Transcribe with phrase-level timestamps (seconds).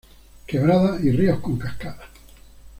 [0.47, 2.09] Quebradas y ríos con cascadas.